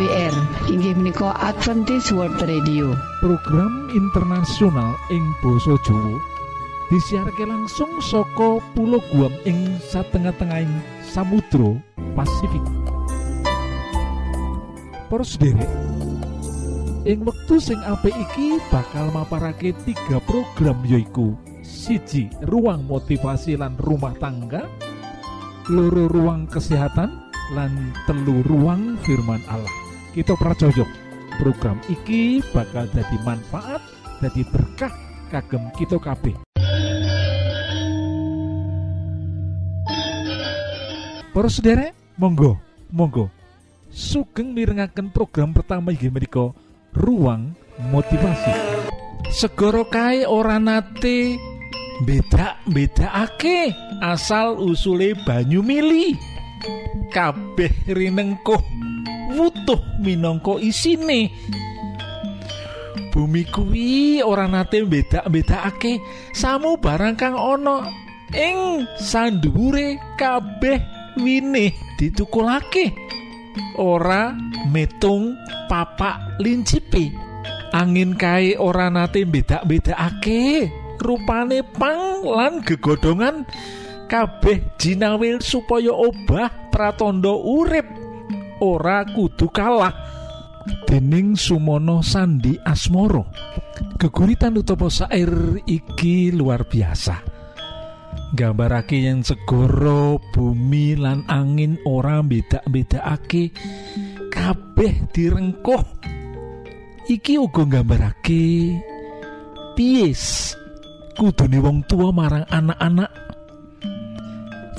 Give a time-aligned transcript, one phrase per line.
[0.00, 0.32] AWR
[0.72, 2.96] inggih menika Adventist World Radio.
[3.20, 6.16] Program internasional ing Boso Jowo
[6.88, 10.72] disiharke langsung soko pulau Guam ing satengah-tengahing
[11.04, 11.76] Samudro
[12.16, 12.64] Pasifik.
[15.36, 15.68] Derek
[17.04, 24.16] ing wektu sing apik iki bakal maparake tiga program yoiku siji ruang motivasi lan rumah
[24.16, 24.64] tangga
[25.68, 27.20] loro ruang kesehatan
[27.52, 29.79] lan telu ruang firman Allah
[30.10, 30.88] kita pracojok
[31.38, 33.78] program iki bakal jadi manfaat
[34.18, 34.92] jadi berkah
[35.30, 36.34] kagem kita kabeh.
[41.30, 41.48] Para
[42.18, 42.58] monggo
[42.90, 43.30] monggo.
[43.90, 46.54] Sugeng mirengaken program pertama inggih menika
[46.94, 47.58] ruang
[47.90, 48.54] motivasi.
[49.34, 51.38] Segoro kae ora nate
[52.06, 56.14] beda beda ake asal usule banyu mili
[57.10, 58.62] kabeh rinengkuh
[59.40, 61.32] wutuh minangka isine.
[63.10, 65.98] Bumi kuwi ora nate beda-bedakake
[66.30, 67.90] samu barang kang ana
[68.30, 70.78] ing sandhuwure kabeh
[71.18, 72.94] winih ditukulake.
[73.80, 74.36] Ora
[74.70, 75.34] metung
[75.66, 77.10] papak lincipi.
[77.74, 83.48] Angin kae ora nate beda-bedakake rupane pang lan gegodongan
[84.06, 87.99] kabeh jinawil supaya obah pratandha urip
[88.60, 89.92] ora kudu kalah.
[90.86, 93.26] Dening sumono sandi asmoro.
[93.96, 97.20] Geguritan utawa sair iki luar biasa.
[98.30, 103.50] Gambarake yang segoro bumi lan angin ora beda-bedakake
[104.30, 105.84] kabeh direngkuh.
[107.10, 108.78] Iki uga gambarake
[109.74, 110.54] pies
[111.18, 113.10] kudune wong tua marang anak-anak.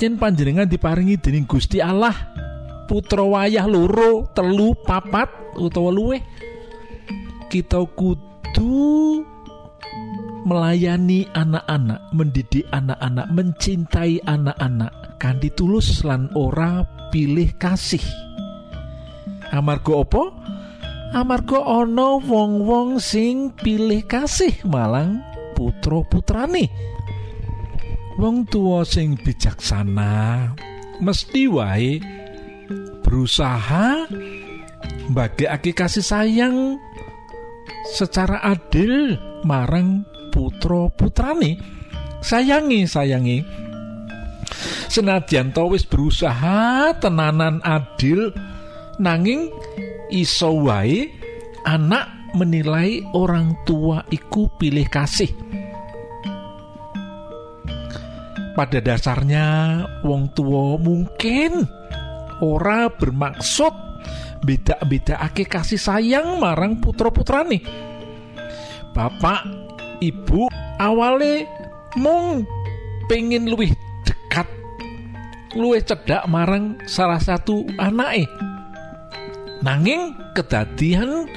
[0.02, 2.31] Yen panjenengan diparingi dening Gusti Allah
[2.92, 6.20] putra wayah loro telu papat utawa luwe
[7.48, 9.24] kita kudu
[10.44, 14.92] melayani anak-anak mendidik anak-anak mencintai anak-anak.
[15.16, 16.84] Kan ditulus lan ora
[17.16, 18.04] pilih kasih.
[19.56, 20.24] Amarga apa?
[21.16, 25.24] Amarga ana wong-wong sing pilih kasih malang
[25.56, 26.72] putra putrane
[28.16, 30.52] wong tua sing bijaksana
[31.04, 32.21] mesti wae
[33.12, 34.08] berusaha
[35.12, 36.80] mbagekake kasih sayang
[37.92, 41.60] secara adil marang putra putrane.
[42.24, 43.44] Sayangi sayangi.
[44.88, 48.32] Senadyan to wis berusaha tenanan adil
[48.96, 49.52] nanging
[50.08, 51.12] iso wae
[51.68, 55.36] anak menilai orang tua iku pilih kasih.
[58.56, 59.48] Pada dasarnya
[60.08, 61.68] wong tua mungkin
[62.42, 63.74] ora bermaksud
[64.42, 67.62] beda-beda ake kasih sayang marang putra-putrane.
[68.92, 69.46] Bapak
[70.02, 70.50] Ibu
[70.82, 71.46] awale
[71.94, 72.42] mung
[73.06, 73.70] pengen luwih
[74.02, 74.50] dekat
[75.54, 78.26] luwih cedak marang salah satu anake.
[79.62, 81.30] Nanging kedadian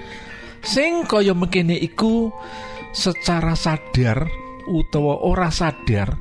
[0.65, 2.33] sing kaya mekene iku
[2.97, 4.25] secara sadar
[4.65, 6.17] utawa ora sadar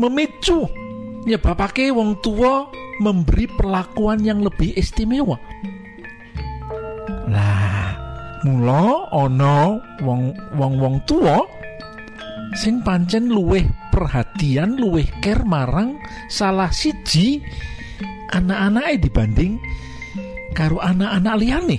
[0.00, 0.66] memicu
[1.28, 2.66] nyebabake wong tua
[3.00, 5.40] memberi perlakuan yang lebih istimewa.
[7.26, 7.96] Lah
[8.44, 11.44] mula ana wong wong wong tua
[12.56, 17.40] sing pancen luweh perhatian luweh care marang salah siji
[18.32, 19.56] anak-anake dibanding
[20.52, 21.78] karo anak-anak liyane.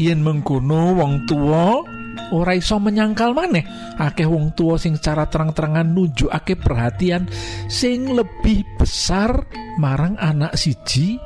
[0.00, 1.84] Yen mengkono wong tua
[2.32, 3.64] ora iso menyangkal maneh.
[4.00, 7.28] Akeh wong tua sing secara terang-terangan nunjukake perhatian
[7.68, 9.46] sing lebih besar
[9.78, 11.18] marang anak siji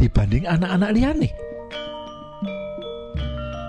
[0.00, 1.30] dibanding anak-anak liyane.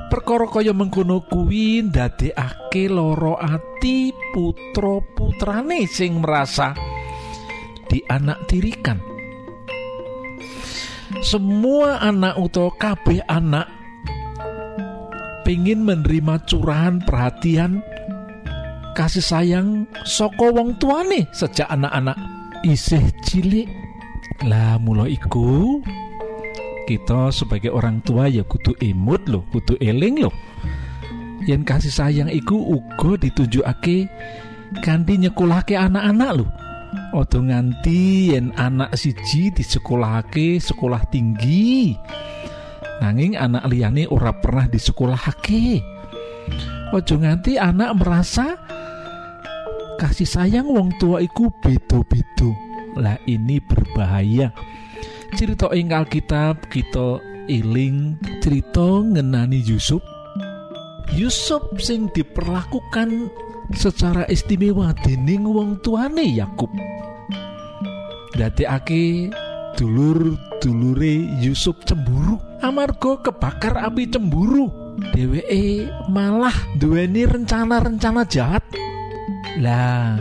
[0.06, 6.72] Perkara kaya mengkono kuwi ndadekake loro ati putra putrane sing merasa
[7.92, 9.16] dianak tirikan
[11.22, 13.75] semua anak utawa kabeh anak
[15.46, 17.86] pengen menerima curahan perhatian
[18.98, 22.18] kasih sayang soko wong tuane sejak anak-anak.
[22.66, 23.70] Isih cilik.
[24.50, 25.80] Lah mula iku
[26.90, 30.34] kita sebagai orang tua ya kudu imut loh kudu eling loh
[31.50, 34.06] yang kasih sayang iku uga ditunjukake
[34.86, 36.50] ganti nyekolahke anak-anak loh
[37.16, 41.96] Odo nganti yen anak siji disekolahake sekolah tinggi
[43.04, 45.84] nanging anak liyane ora pernah disekolahake
[46.94, 48.56] ojo nganti anak merasa
[50.00, 52.52] kasih sayang wong tua iku bedo-bedo
[52.96, 54.56] lah ini berbahaya.
[55.36, 57.20] Cerita ing Alkitab kita
[57.52, 60.00] iling cerita ngenani Yusuf.
[61.14, 63.30] Yusuf sing diperlakukan
[63.76, 66.72] secara istimewa dening wong tuane Yakub.
[68.36, 69.32] Dadekake
[69.76, 72.25] dulur-dulure Yusuf cemburu
[72.64, 74.72] amarga kebakar api cemburu.
[75.12, 78.64] Dheweke malah duweni rencana-rencana jahat.
[79.60, 80.20] Lah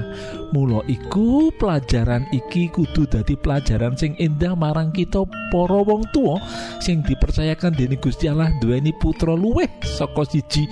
[0.54, 6.38] mula iku pelajaran iki kudu dadi pelajaran sing indah marang kita para wong tua
[6.78, 10.70] sing dipercayakan dening Gusti Allah duweni putra luweh saka siji.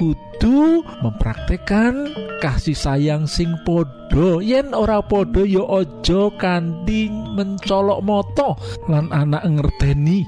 [0.00, 4.40] Kudu mempraktekkan kasih sayang sing padha.
[4.40, 8.56] Yen ora padha ya aja kanthi mencolok moto
[8.88, 10.24] lan anak ngerteni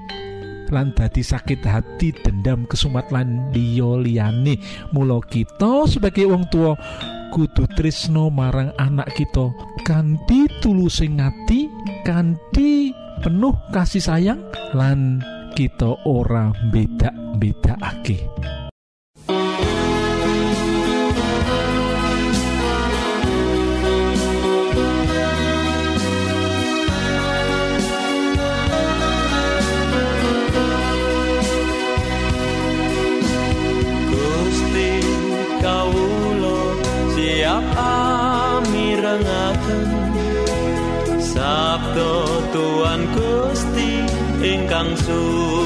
[0.70, 4.56] lan dadi sakit hati dendam kesumat lan liya liyane.
[4.94, 6.74] Mula kita sebagai wong tua
[7.30, 9.50] kudu trisno marang anak kita.
[9.86, 11.66] Kanthi tulusing ngati
[12.06, 14.40] kanthi penuh kasih sayang
[14.72, 15.20] lan
[15.52, 18.24] kita ora beda-bedakake
[44.82, 45.59] 相思。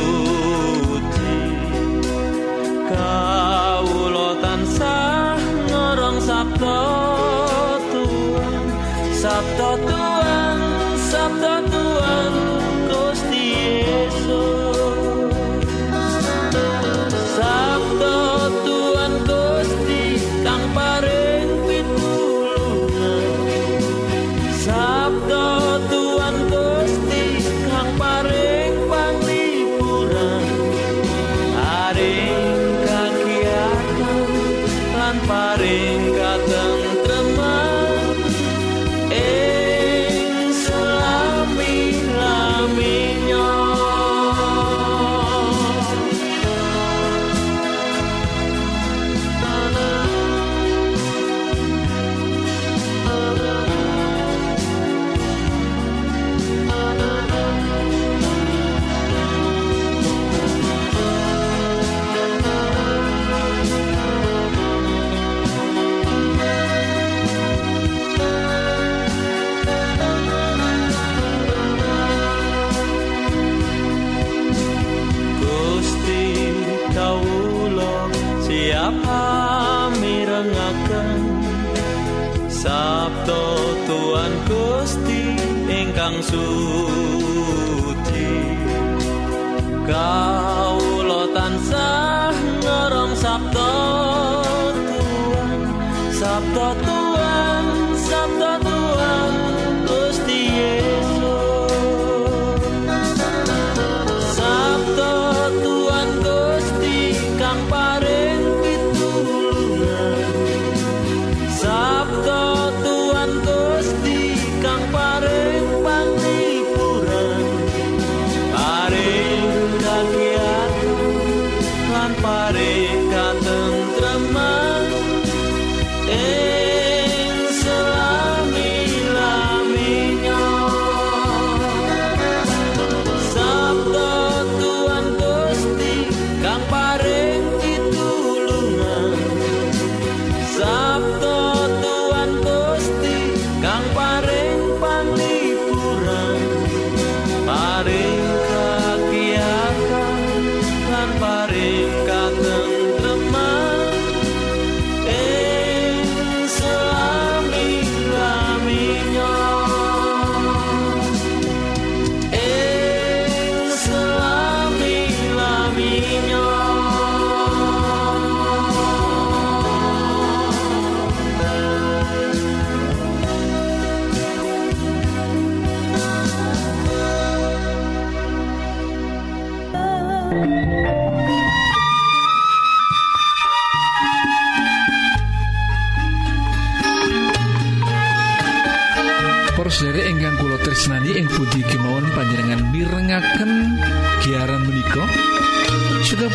[96.54, 97.03] todo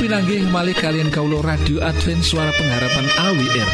[0.09, 3.69] langgih malih kalian Kaulo radio Advent suara pengharapan AWR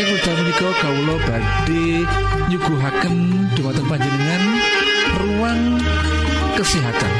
[0.00, 2.00] yang udah menikah Kaulo badhe
[2.48, 3.14] nyuguhaken
[3.52, 4.42] dumateng panjenengan
[5.20, 5.60] ruang
[6.56, 7.12] kesehatan.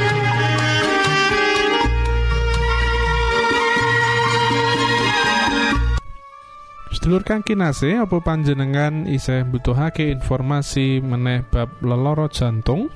[6.89, 12.89] Sedulur kang kinase apa panjenengan isih butuhake informasi meneh bab leloro jantung?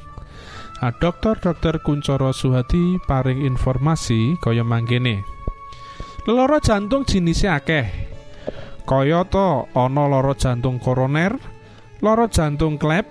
[0.81, 5.40] Nah, dokter-dokter Kuncoro Suhati paring informasi kaya manggene.
[6.21, 7.89] Leloro jantung jinisnya akeh.
[8.85, 11.33] Kaya to ana loro jantung koroner,
[12.05, 13.09] loro jantung klep,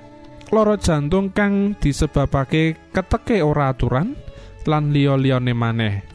[0.55, 4.15] loro jantung kang disebabake keteke ora aturan
[4.63, 6.07] lan liya-liyane maneh.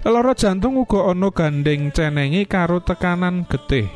[0.00, 3.92] Leloro jantung uga ana gandeng cenengi karo tekanan getih.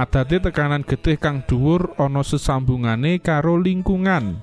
[0.00, 4.40] Adate tekanan getih kang dhuwur ana sesambungane karo lingkungan.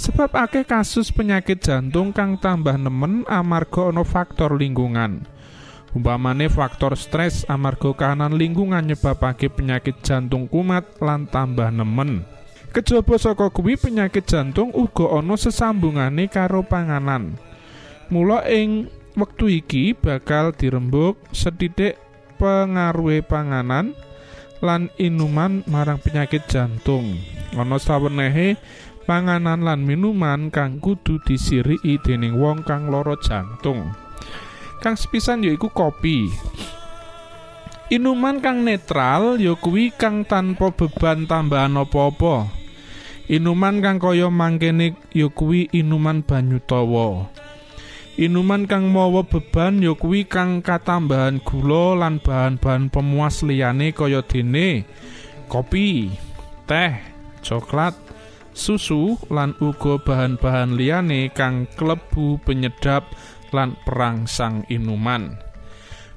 [0.00, 5.39] Sebab akeh kasus penyakit jantung kang tambah nemen amarga ana faktor lingkungan.
[5.90, 12.22] Umpamane faktor stres amarga kahanan lingkungan nyebabake penyakit jantung kumat lan tambah nemen.
[12.70, 17.34] Kejaba saka kuwi penyakit jantung uga ana sesambungane karo panganan.
[18.06, 18.86] Mula ing
[19.18, 21.98] wektu iki bakal dirembuk sethithik
[22.38, 23.90] pengaruhe panganan
[24.62, 27.18] lan inuman marang penyakit jantung.
[27.58, 28.54] Ana sawenehe
[29.10, 33.90] panganan lan minuman kang kudu disiriki dening wong kang lara jantung.
[34.80, 36.32] Kang sepisan yaiku kopi.
[37.92, 42.48] Inuman kang netral ya kuwi kang tanpa beban tambahan apa-apa.
[43.28, 47.28] Inuman kang kaya mangkene ya kuwi inuman banyu tawa.
[48.16, 54.88] Inuman kang mawa beban ya kuwi kang katambahan gula lan bahan-bahan pemuas liyane kaya dene
[55.50, 56.08] kopi,
[56.64, 56.94] teh,
[57.44, 57.98] coklat,
[58.54, 63.08] susu lan uga bahan-bahan liyane kang klebu penyedap
[63.50, 65.38] lan perangsang inuman.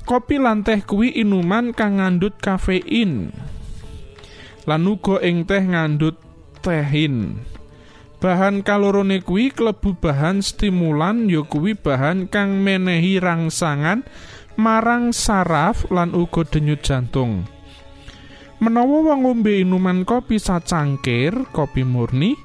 [0.04, 3.32] Kopi lan teh kuwi inuman kang ngandhut kafein.
[4.68, 6.20] Lan uga ing teh ngandhut
[6.60, 7.40] tehin.
[8.24, 14.08] Bahan kalorone kuwi klebu bahan stimulan ya kuwi bahan kang menehi rangsangan
[14.56, 17.44] marang saraf lan uga denyut jantung.
[18.63, 22.40] Menawa wong ngombe inuman kopi sacangkir, kopi murni,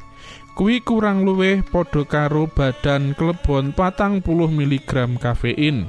[0.58, 5.86] kuwi kurang luwih padha karo badan klebon patang puluh miligram kafein.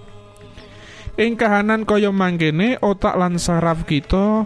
[1.18, 4.46] Ing kahanan kaya mangkene otak lan saraf kita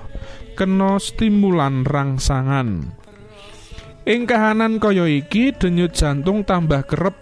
[0.56, 2.96] kena stimulan rangsangan.
[4.08, 7.20] Ing kahanan kaya iki denyut jantung tambah kerep.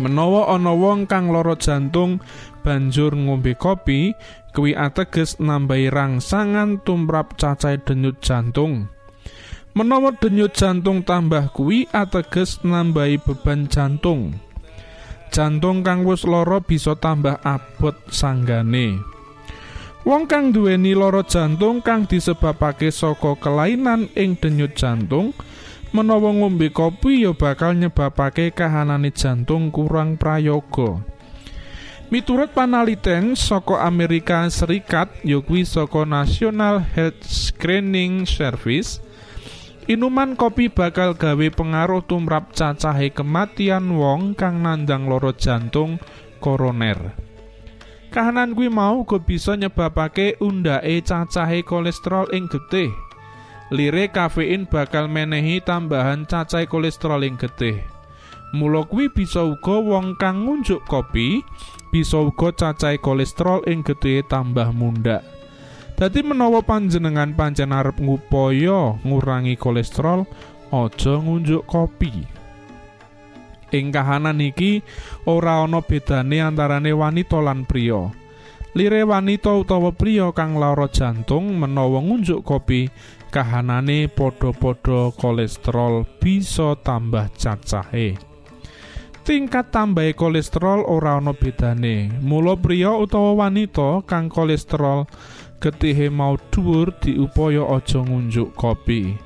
[0.00, 2.18] Menawa ana wong kang lara jantung
[2.64, 4.16] banjur ngombe kopi,
[4.56, 8.88] kuwi ateges nambahi rangsangan tumrap cacai denyut jantung.
[9.74, 14.38] Menawa denyut jantung tambah kuwi ateges nambahi beban jantung.
[15.34, 19.02] Jantung kang wis lara bisa tambah abot sanggane.
[20.06, 25.34] Wong kang duweni lara jantung kang disebabake saka kelainan ing denyut jantung,
[25.90, 31.02] menawa ngombe kopi ya bakal nyebabake kahanane jantung kurang prayoga.
[32.14, 39.02] Miturut panaliten saka Amerika Serikat ya kuwi saka National Health Screening Service,
[39.84, 46.00] inuman kopi bakal gawe pengaruh tumrap cacahe kematian wong kang nandang lara jantung
[46.40, 47.12] koroner.
[48.08, 52.94] Kahanan kuwi mau uga bisa nyebabake undhake cacahe kolesterol ing getih.
[53.74, 57.82] Lire kafein bakal menehi tambahan cacai kolesterol ing getih.
[58.54, 61.42] Mula kuwi bisa uga wong kang ngunjuk kopi
[61.90, 65.26] bisa uga cacai kolesterol ing getih tambah mundhak.
[65.94, 70.26] Dadi menawa panjenengan pancen arep ngupaya ngurangi kolesterol,
[70.74, 72.10] aja ngunjuk kopi.
[73.70, 74.82] Ing kahanan iki
[75.30, 78.10] ora ana bedane antarane wanita lan priya.
[78.74, 82.90] Lire wanita utawa priya kang lara jantung menawa ngunjuk kopi,
[83.30, 88.18] kahanane padha-padha kolesterol bisa tambah cacahe.
[89.22, 92.10] Tingkat tambahe kolesterol ora ana bedane.
[92.18, 95.06] Mula priya utawa wanita kang kolesterol
[95.64, 99.16] getihe mau dhuwur diupaya aja ngunjuk kopi.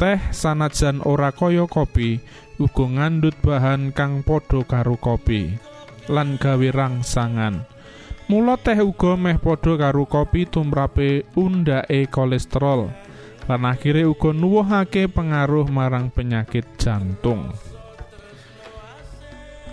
[0.00, 2.24] Teh sanajan ora kaya kopi,
[2.56, 5.60] uga ngandhut bahan kang padha karo kopi
[6.08, 7.68] lan gawe rangsangan.
[8.32, 12.88] Mula teh uga meh padha karo kopi tumrape undhake kolesterol
[13.44, 17.52] lan akhire uga nuwuhake pengaruh marang penyakit jantung.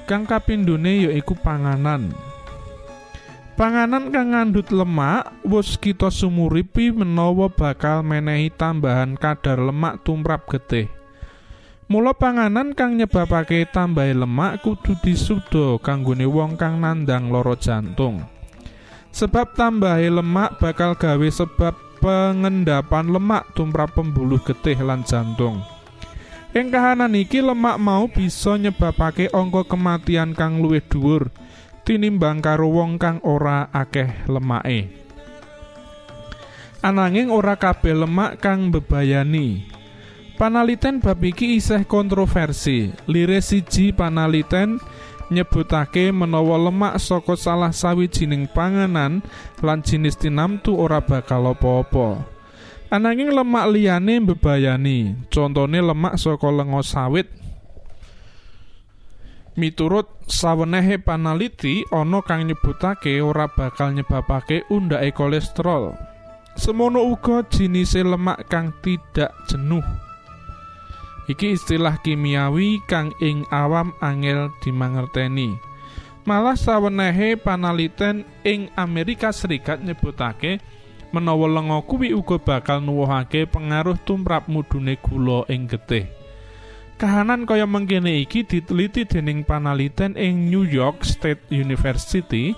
[0.03, 2.34] Kang kapindhone yaiku panganan.
[3.55, 10.91] Panganan kang ngandhut lemak wus kita sumuripi menawa bakal menehi tambahan kadar lemak tumrap getih.
[11.87, 18.27] Mula panganan kang nyebabake tambahe lemak kudu disuda kanggone wong kang nandang lara jantung.
[19.15, 25.63] Sebab tambahe lemak bakal gawe sebab pengendapan lemak tumrap pembuluh getih lan jantung.
[26.51, 31.31] Ing kahanan iki lemak mau bisa nyebabake angka kematian kang luwih dhuwur
[31.85, 34.89] tinimbang karo wong kang ora akeh lemake.
[36.81, 39.65] Ananging ora kabeh lemak kang bebayani.
[40.35, 42.91] Panaliten bab iki isih kontroversi.
[43.07, 44.81] Lire siji panaliten
[45.33, 49.25] nyebutake menawa lemak saka salah sawijining panganan
[49.63, 52.21] lan jinis tinamtu ora bakal apa-apa.
[52.93, 57.44] Ananging lemak liyane bebayani, contone lemak saka lenga sawit.
[59.55, 65.95] Miturut sawenehe panaliti ana kang nyebutake ora bakal nyebabake undhake kolesterol.
[66.59, 69.83] Semono uga jinise lemak kang tidak jenuh.
[71.31, 75.55] Iki istilah kimiawi kang ing awam angel dimangerteni.
[76.27, 80.59] Malah sawenehe panaliten ing Amerika Serikat nyebutake
[81.15, 86.24] menawa lenga kuwi uga bakal nuwuhake pengaruh tumrap mudune gula ing getih.
[86.95, 92.55] Kahanan kaya mengkene iki diteliti dening panaliten ing New York State University.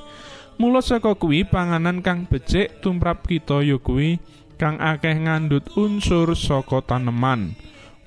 [0.62, 4.22] Mula saka kuwi panganan kang becik tumrap kita ya kuwi
[4.62, 7.58] kang akeh ngandut unsur saka taneman.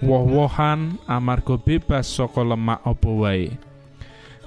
[0.01, 3.47] woh-wohan amarga bebas saka lemak apa wae.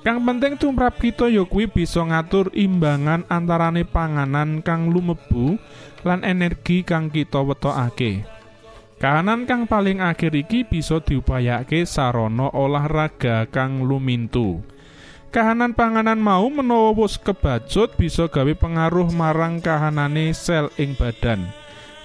[0.04, 5.56] Kang penting tumrap kita ya kuwi bisa ngatur imbangan antarane panganan kang lumebu
[6.04, 8.28] lan energi kang kita wetokake.
[9.04, 14.64] Kahanan kang paling akhir iki bisa diupayake sarana olahraga kang lumintu.
[15.28, 21.52] Kahanan panganan mau menawa wis kebacut bisa gawe pengaruh marang kahanane sel ing badan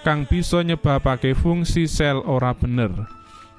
[0.03, 2.91] kang bisa nyebabake fungsi sel ora bener.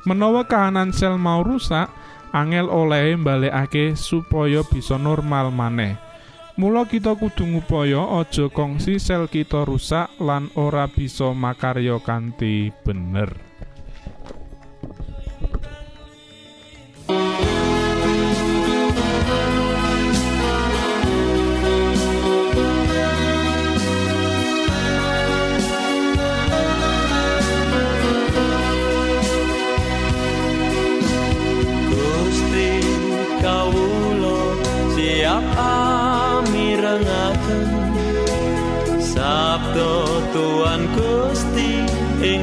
[0.04, 1.88] Menawa kahanan sel mau rusak,
[2.36, 5.96] angel olehe mbalekake supaya bisa normal maneh.
[6.60, 13.49] Mula kita kudu ngupaya aja kongsi sel kita rusak lan ora bisa makarya kanthi bener.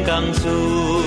[0.07, 1.06] 共事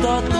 [0.00, 0.39] tanto.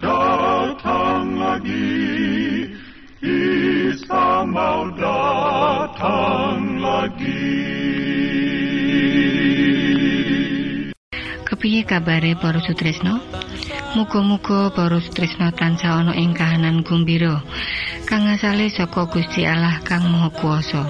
[0.00, 1.86] datang lagi,
[3.22, 7.46] Isa mau datang lagi.
[11.46, 13.22] Kepiye kabare para sutresno?
[13.94, 17.38] Muga-muga para sutresno tansah ana ing kahanan gumbira
[18.10, 20.82] kang asale saka Gusti Allah kang Maha Kuwasa.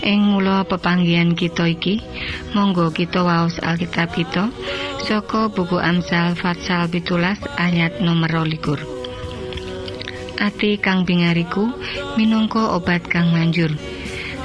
[0.00, 2.00] Ing mula pepanggihan kita iki,
[2.56, 4.48] monggo kita waos Alkitab kita
[5.04, 8.84] saka buku Amsal Fatsal 17 ayat nomor 21.
[10.40, 11.72] Ati kang bingariku
[12.20, 13.72] minangka obat kang manjur.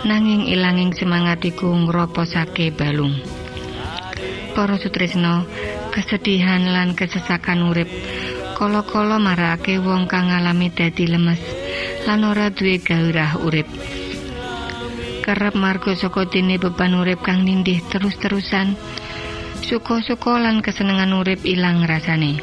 [0.05, 3.15] Nanging ilanging semangatiku ngroposake balung.
[4.55, 5.43] Para sutresno,
[5.91, 7.89] kesedihan lan kesesakan urip
[8.55, 11.43] kala-kala marakake wong kang ngalami dadi lemes
[12.07, 13.67] lan ora duwe gairah urip.
[15.25, 18.77] Kerep marga saka beban urip kang nindih terus-terusan.
[19.63, 22.41] Suka-suka lan kesenengan urip ilang rasane.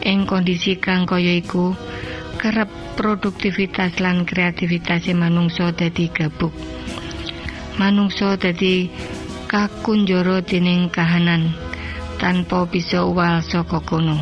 [0.00, 1.76] Ing kondisi kang kaya iku,
[2.40, 6.56] kerep produktivitas lan kreativitas manungsa dadi gabuk.
[7.76, 8.88] Manungsa dadi
[9.44, 11.52] kakunjara dening kahanan
[12.16, 14.20] tanpa bisa uwal saka kono.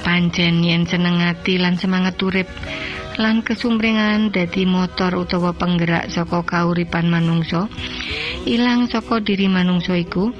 [0.00, 2.48] Pancen yen seneng ati lan semangat urip
[3.20, 7.68] lan kesumringan dadi motor utawa penggerak saka kauripan manungsa
[8.48, 10.32] ilang saka diri manungsa iku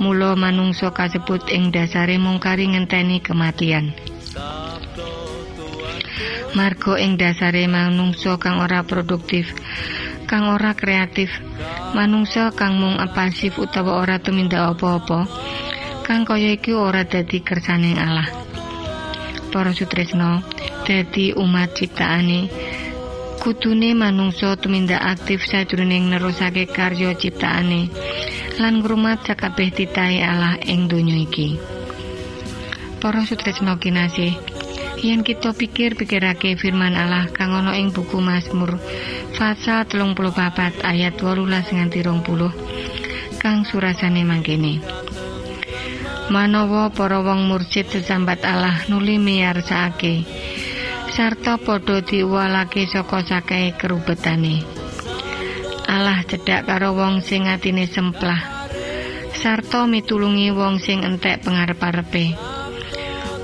[0.00, 3.92] mula manungsa kasebut ing dasare mungkari ngenteni kematian.
[6.54, 9.50] Margo ing dasare manungsa kang ora produktif
[10.24, 11.28] kang ora kreatif
[11.92, 15.26] manungsa kang mung pasif utawa ora tumindak apa-apa
[16.06, 18.28] kang kaya iki ora dadi kersane Allah.
[19.50, 20.42] Para sutresno
[20.82, 22.50] dadi umat ciptaane
[23.44, 27.92] kudune manungsa tumindak aktif sajroning nerusake karya ciptaane.
[28.56, 31.60] Lan ngrumat sakabeh titahe Allah ing donya iki.
[33.04, 34.32] Para sutresno kinasih
[35.04, 38.80] yen kita pikir-pikirake firman Allah kang ana ing buku Mazmur
[39.36, 44.80] pasal 34 ayat 18 nganti 20 kang surasane mangkene.
[46.32, 50.24] Manawa para wong mursid sesambat Allah nuli miyarsake
[51.14, 54.66] sarta padha diuwalake saka sakehe kerubetane.
[55.86, 58.66] Allah cedhak karo wong sing atine semplah.
[59.38, 62.34] Sarta mitulungi wong sing entek pangarep-arepe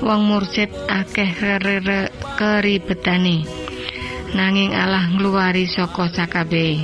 [0.03, 3.47] wong mursid akeh rere keribetane.
[4.35, 6.83] Nanging Allah ngluwari saka sakabehe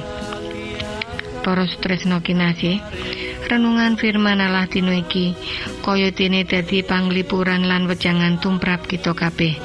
[1.44, 2.80] para stresno kinasih
[3.48, 5.32] renungan firman Allah dina iki
[5.80, 9.56] kaya dene dadi panglipuran lan wejangan tumrap kita kabeh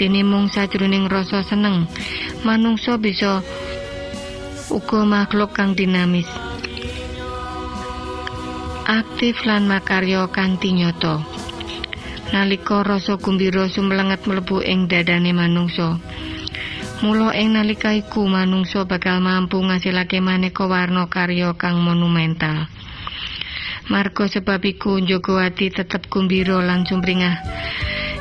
[0.00, 1.84] dene mung sajroning rasa seneng.
[2.40, 3.44] Manungsa bisa
[4.72, 6.24] uga makhluk kang dinamis.
[8.88, 11.20] Aktif lan makarya kanthi nyata.
[12.32, 16.00] Nalika rasa gumbira sumlenget mlebu ing dadane manungsa.
[17.04, 22.72] Mula ing nalika iku manungsa bakal mampu ngasilake maneka warna karya kang monumental.
[23.92, 27.36] Marga sebab iku njaga ati tetep gumbira lan sumringah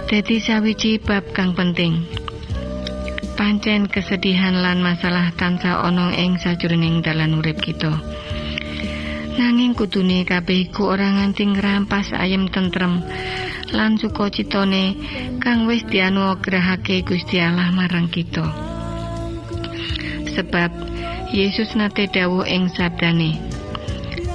[0.09, 2.01] dadi sawiji bab kang penting.
[3.37, 7.93] Pancen kesedihan lan masalah tansah ana ing sajroning dalan urip kita.
[9.37, 13.05] Nanging kudune kabeh iku ora nganti ngrampas ayem tentrem
[13.69, 14.97] lan sukacitane
[15.37, 18.49] kang wis dianugrahake Gusti Allah marang kita.
[20.25, 20.73] Sebab
[21.29, 23.37] Yesus nate dawuh ing sabdane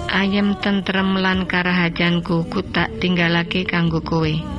[0.06, 4.53] ayem tentrem lan karahajanku ku tak tinggalake kanggo kowe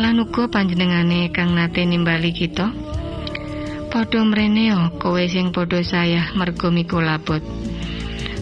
[0.00, 2.72] lan uga panjenengane kang nate nimbali kita
[3.92, 7.44] padha mreneo kowe sing padha sayah mergo miku labot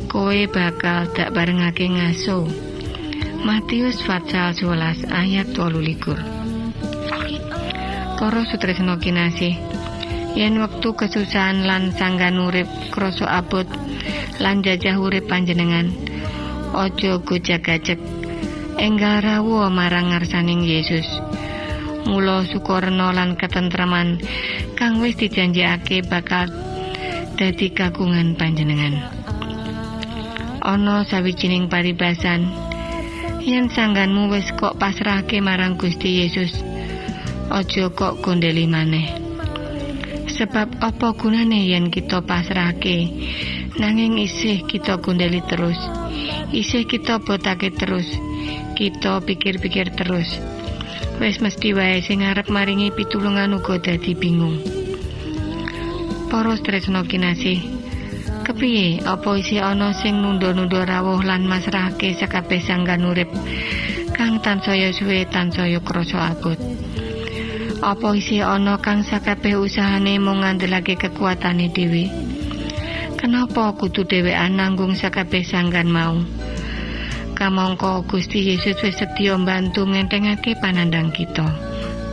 [0.06, 2.46] kowe bakal dak barengake ngaso
[3.42, 5.98] Matius pasal 11 ayat 12
[8.18, 9.58] Para sutresno kinasih
[10.38, 13.66] yen wektu kesusahan lan sanggan urip krasa abot
[14.38, 15.90] lan jajah urip panjenengan
[16.68, 17.96] Ojo gojag-gajeg.
[18.76, 21.08] Enggal rawuh marang ngarsaning Yesus.
[22.08, 24.16] Mula sukorno lan ketentreman
[24.80, 26.48] kang wis dijanjekake bakal
[27.36, 29.12] dadi kagungan panjenengan.
[30.64, 32.48] Ana sawijining paribasan
[33.44, 36.64] yen sangganmu wis kok pasrahke marang Gusti Yesus.
[37.52, 39.12] Ojo kok gondeli maneh.
[40.32, 43.04] Sebab apa gunane yen kita pasrahke
[43.76, 45.76] nanging isih kita gondeli terus.
[46.56, 48.08] Isih kita botake terus.
[48.72, 50.57] Kita pikir-pikir terus.
[51.18, 54.62] Wis mesti wae sing arep maringi pitulungan uga dadi bingung.
[56.30, 57.58] Para tresno kinasih,
[58.46, 63.26] kepiye apa isih ana sing nunda-nunda rawuh lan masrahake sakabeh sanggan urip
[64.14, 66.54] kang tansaya suwe tansaya krasa abot.
[67.82, 72.06] Apa isih ana kang sakabeh usahane mung ngandelake kekuatane dhewe?
[73.18, 76.22] Kenapa kudu dhewean nanggung sakabeh sanggan mau?
[77.38, 81.46] Kamangka Gusti Yesus wis sedya mbantu ngentengake panandang kita.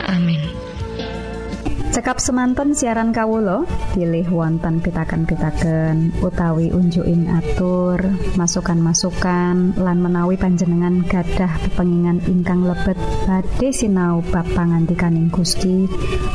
[0.06, 0.38] Amin.
[1.90, 7.98] Cekap semanten siaran Kawulo pilih wonten pitaken-pitaken utawi unjuin atur
[8.38, 15.88] masukan-masukan lan menawi panjenengan gadah pepengingan ingkang lebet badhe sinau bab pangantikaning Gusti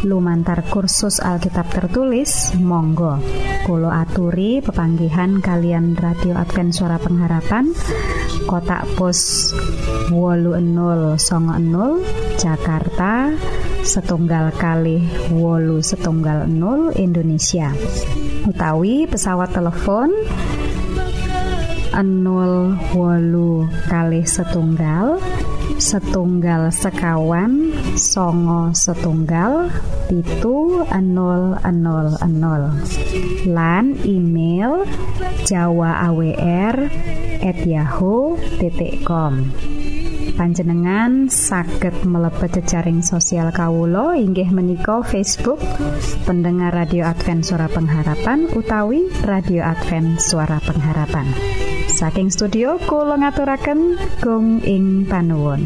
[0.03, 3.21] lumantar kursus Alkitab tertulis Monggo
[3.61, 7.69] Kulo aturi pepanggihan kalian radio Advent suara pengharapan
[8.51, 9.47] kotak pos
[10.11, 11.15] wolu 00
[12.35, 13.31] Jakarta
[13.79, 14.99] setunggal kali
[15.31, 17.71] wolu setunggal 0 Indonesia.
[18.43, 20.11] Utawi pesawat telepon
[21.95, 25.15] 0 wolu kali setunggal
[25.81, 29.73] setunggal sekawan songo setunggal
[30.05, 31.57] pitu 000
[33.49, 34.85] lan email
[35.49, 36.85] jawa awr
[37.41, 39.33] at yahoo.com
[40.37, 45.57] panjenengan saged mlebet jejaring sosial Kawulo inggih menika Facebook
[46.29, 51.25] pendengar radio Advent suara pengharapan utawi radio Advent suara pengharapan
[52.01, 53.93] saking studio kula ngaturaken
[54.25, 55.61] gong ing panuwun